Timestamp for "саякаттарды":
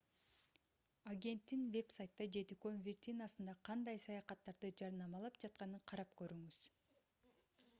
4.05-4.73